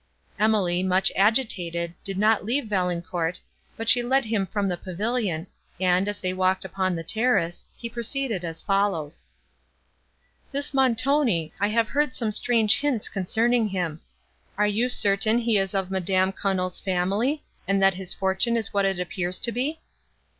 [0.39, 3.39] Emily, much agitated, did not leave Valancourt,
[3.77, 5.45] but she led him from the pavilion,
[5.79, 9.25] and, as they walked upon the terrace, he proceeded as follows:
[10.51, 14.01] "This Montoni: I have heard some strange hints concerning him.
[14.57, 18.85] Are you certain he is of Madame Quesnel's family, and that his fortune is what
[18.85, 19.81] it appears to be?"